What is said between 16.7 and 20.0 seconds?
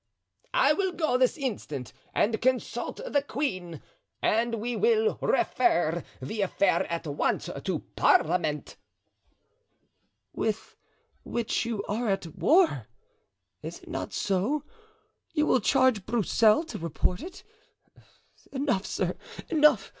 report it. Enough, sir, enough.